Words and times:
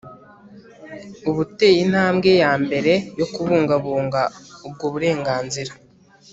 uba 1.29 1.39
uteye 1.45 1.77
intambwe 1.85 2.29
ya 2.43 2.51
mbere 2.63 2.93
yo 3.19 3.25
kubungabunga 3.33 4.21
ubwo 4.67 4.83
uburenganzira 4.89 5.71